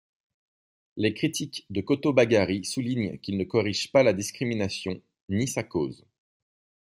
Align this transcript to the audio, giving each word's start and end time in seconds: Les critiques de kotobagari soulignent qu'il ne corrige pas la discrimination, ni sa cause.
Les 0.97 1.13
critiques 1.13 1.67
de 1.69 1.79
kotobagari 1.81 2.65
soulignent 2.65 3.19
qu'il 3.19 3.37
ne 3.37 3.43
corrige 3.43 3.91
pas 3.91 4.01
la 4.01 4.13
discrimination, 4.13 4.99
ni 5.29 5.47
sa 5.47 5.61
cause. 5.61 6.07